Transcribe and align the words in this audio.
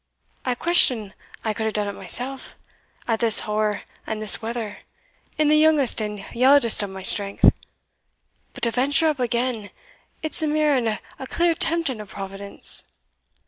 I 0.45 0.55
question 0.55 0.99
an 0.99 1.13
I 1.43 1.53
could 1.53 1.67
hae 1.67 1.71
done 1.73 1.87
it 1.87 1.91
mysell, 1.93 2.39
at 3.07 3.19
this 3.19 3.41
hoar 3.41 3.83
and 4.07 4.13
in 4.17 4.19
this 4.19 4.41
weather, 4.41 4.79
in 5.37 5.47
the 5.47 5.55
youngest 5.55 6.01
and 6.01 6.17
yaldest 6.33 6.81
of 6.81 6.89
my 6.89 7.03
strength 7.03 7.53
But 8.55 8.63
to 8.63 8.71
venture 8.71 9.09
up 9.09 9.19
again 9.19 9.69
it's 10.23 10.41
a 10.41 10.47
mere 10.47 10.75
and 10.75 10.99
a 11.19 11.27
clear 11.27 11.53
tempting 11.53 12.01
o' 12.01 12.07
Providence." 12.07 12.85